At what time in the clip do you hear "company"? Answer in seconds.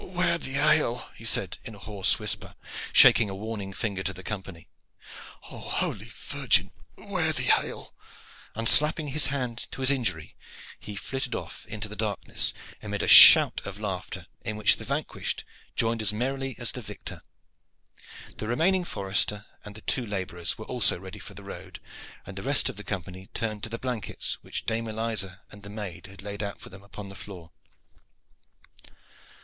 4.23-4.67, 22.83-23.29